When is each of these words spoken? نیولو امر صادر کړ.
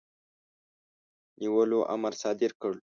نیولو 1.39 1.79
امر 1.95 2.13
صادر 2.21 2.51
کړ. 2.61 2.73